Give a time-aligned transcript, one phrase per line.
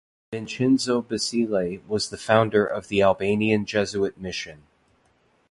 [0.33, 4.63] Vincenzo Basile was the founder of the Albanian Jesuit mission.